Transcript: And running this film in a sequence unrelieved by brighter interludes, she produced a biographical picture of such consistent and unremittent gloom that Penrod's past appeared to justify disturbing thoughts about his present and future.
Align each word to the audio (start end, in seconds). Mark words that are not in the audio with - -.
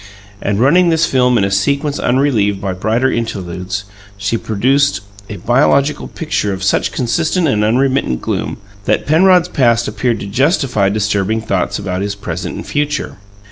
And 0.41 0.59
running 0.59 0.89
this 0.89 1.05
film 1.05 1.37
in 1.37 1.43
a 1.43 1.51
sequence 1.51 1.99
unrelieved 1.99 2.59
by 2.59 2.73
brighter 2.73 3.11
interludes, 3.11 3.83
she 4.17 4.35
produced 4.35 5.01
a 5.29 5.35
biographical 5.37 6.07
picture 6.07 6.51
of 6.53 6.63
such 6.63 6.91
consistent 6.91 7.47
and 7.47 7.63
unremittent 7.63 8.19
gloom 8.19 8.57
that 8.85 9.05
Penrod's 9.05 9.47
past 9.49 9.87
appeared 9.87 10.19
to 10.21 10.25
justify 10.25 10.89
disturbing 10.89 11.39
thoughts 11.39 11.77
about 11.77 12.01
his 12.01 12.15
present 12.15 12.55
and 12.55 12.65
future. 12.65 13.17